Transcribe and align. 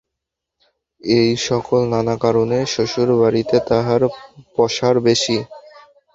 এই-সকল 1.01 1.81
নানা 1.93 2.15
কারণে 2.23 2.57
শ্বশুরবাড়িতে 2.73 3.57
তাঁহার 3.69 4.01
পসার 4.55 4.95
বেশি। 5.07 5.37